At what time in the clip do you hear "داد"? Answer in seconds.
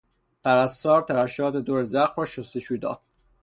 2.77-3.01